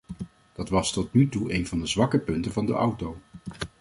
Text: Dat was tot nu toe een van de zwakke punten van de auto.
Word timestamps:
Dat 0.53 0.69
was 0.69 0.91
tot 0.93 1.13
nu 1.13 1.29
toe 1.29 1.53
een 1.53 1.67
van 1.67 1.79
de 1.79 1.85
zwakke 1.87 2.19
punten 2.19 2.51
van 2.51 2.65
de 2.65 2.73
auto. 2.73 3.17